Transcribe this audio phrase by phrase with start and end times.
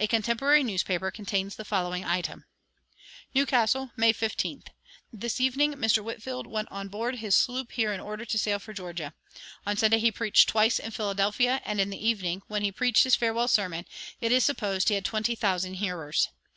[0.00, 2.44] A contemporary newspaper contains the following item:
[3.36, 4.66] "New Castle, May 15th.
[5.12, 6.00] This evening Mr.
[6.02, 9.14] Whitefield went on board his sloop here in order to sail for Georgia.
[9.64, 13.14] On Sunday he preached twice in Philadelphia, and in the evening, when he preached his
[13.14, 13.86] farewell sermon,
[14.20, 16.30] it is supposed he had twenty thousand hearers.